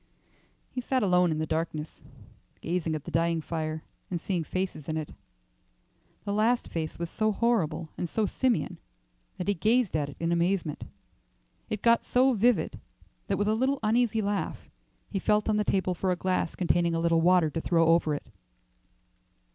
[0.71, 2.01] He sat alone in the darkness,
[2.59, 5.13] gazing at the dying fire, and seeing faces in it.
[6.25, 8.79] The last face was so horrible and so simian
[9.37, 10.83] that he gazed at it in amazement.
[11.69, 12.79] It got so vivid
[13.27, 14.71] that, with a little uneasy laugh,
[15.11, 18.15] he felt on the table for a glass containing a little water to throw over
[18.15, 18.25] it.